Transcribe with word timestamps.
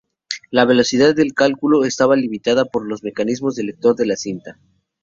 La 0.49 0.65
velocidad 0.65 1.13
de 1.13 1.29
cálculo 1.29 1.85
estaba 1.85 2.15
limitada 2.15 2.65
por 2.65 2.87
los 2.87 3.03
mecanismos 3.03 3.53
del 3.53 3.67
lector 3.67 3.95
de 3.95 4.07
la 4.07 4.15
cinta. 4.15 4.57